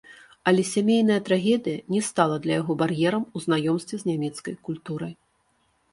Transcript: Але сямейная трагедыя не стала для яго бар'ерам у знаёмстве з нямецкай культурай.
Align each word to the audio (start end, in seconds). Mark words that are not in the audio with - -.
Але 0.51 0.61
сямейная 0.75 1.17
трагедыя 1.27 1.83
не 1.95 2.01
стала 2.09 2.39
для 2.45 2.53
яго 2.61 2.71
бар'ерам 2.81 3.23
у 3.37 3.43
знаёмстве 3.47 3.95
з 4.03 4.11
нямецкай 4.11 4.61
культурай. 4.71 5.13